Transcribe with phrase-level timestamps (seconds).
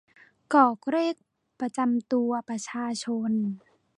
[0.53, 1.15] กรอกเลข
[1.59, 3.31] ประจำตัวประชาชน